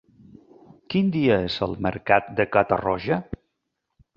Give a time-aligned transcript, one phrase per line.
[0.93, 3.21] Quin dia és el mercat de Catarroja?